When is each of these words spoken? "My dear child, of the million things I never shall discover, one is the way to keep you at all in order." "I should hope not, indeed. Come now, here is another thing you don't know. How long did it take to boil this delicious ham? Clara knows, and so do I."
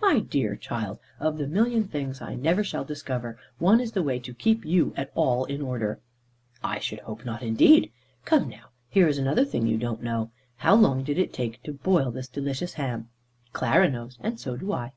"My 0.00 0.20
dear 0.20 0.54
child, 0.54 1.00
of 1.18 1.38
the 1.38 1.48
million 1.48 1.88
things 1.88 2.22
I 2.22 2.36
never 2.36 2.62
shall 2.62 2.84
discover, 2.84 3.36
one 3.58 3.80
is 3.80 3.90
the 3.90 4.02
way 4.04 4.20
to 4.20 4.32
keep 4.32 4.64
you 4.64 4.94
at 4.96 5.10
all 5.16 5.44
in 5.46 5.60
order." 5.60 5.98
"I 6.62 6.78
should 6.78 7.00
hope 7.00 7.24
not, 7.24 7.42
indeed. 7.42 7.90
Come 8.24 8.48
now, 8.48 8.66
here 8.88 9.08
is 9.08 9.18
another 9.18 9.44
thing 9.44 9.66
you 9.66 9.78
don't 9.78 10.00
know. 10.04 10.30
How 10.58 10.76
long 10.76 11.02
did 11.02 11.18
it 11.18 11.32
take 11.32 11.64
to 11.64 11.72
boil 11.72 12.12
this 12.12 12.28
delicious 12.28 12.74
ham? 12.74 13.08
Clara 13.52 13.90
knows, 13.90 14.18
and 14.20 14.38
so 14.38 14.56
do 14.56 14.72
I." 14.72 14.92